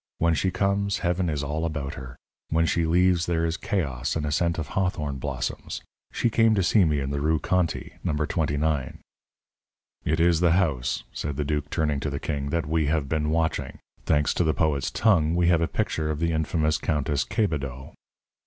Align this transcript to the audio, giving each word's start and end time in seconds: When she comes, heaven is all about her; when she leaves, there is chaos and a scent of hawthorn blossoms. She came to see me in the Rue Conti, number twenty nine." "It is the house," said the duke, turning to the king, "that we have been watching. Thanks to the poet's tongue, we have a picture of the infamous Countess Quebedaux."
When 0.17 0.33
she 0.33 0.49
comes, 0.49 0.97
heaven 1.05 1.29
is 1.29 1.43
all 1.43 1.63
about 1.63 1.93
her; 1.93 2.15
when 2.49 2.65
she 2.65 2.87
leaves, 2.87 3.27
there 3.27 3.45
is 3.45 3.55
chaos 3.55 4.15
and 4.15 4.25
a 4.25 4.31
scent 4.31 4.57
of 4.57 4.69
hawthorn 4.69 5.17
blossoms. 5.17 5.83
She 6.11 6.31
came 6.31 6.55
to 6.55 6.63
see 6.63 6.85
me 6.85 6.99
in 7.01 7.11
the 7.11 7.21
Rue 7.21 7.37
Conti, 7.37 7.93
number 8.03 8.25
twenty 8.25 8.57
nine." 8.57 8.97
"It 10.03 10.19
is 10.19 10.39
the 10.39 10.53
house," 10.53 11.03
said 11.13 11.37
the 11.37 11.45
duke, 11.45 11.69
turning 11.69 11.99
to 11.99 12.09
the 12.09 12.19
king, 12.19 12.49
"that 12.49 12.65
we 12.65 12.87
have 12.87 13.07
been 13.07 13.29
watching. 13.29 13.77
Thanks 14.03 14.33
to 14.33 14.43
the 14.43 14.55
poet's 14.55 14.89
tongue, 14.89 15.35
we 15.35 15.49
have 15.49 15.61
a 15.61 15.67
picture 15.67 16.09
of 16.09 16.17
the 16.19 16.31
infamous 16.31 16.79
Countess 16.79 17.23
Quebedaux." 17.23 17.93